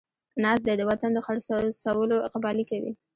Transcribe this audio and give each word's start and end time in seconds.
ناست 0.43 0.63
دی 0.65 0.75
د 0.77 0.81
وطن 0.89 1.11
د 1.13 1.19
خر 1.25 1.37
څولو 1.83 2.15
اقبالې 2.27 2.63
کوي 2.71 2.91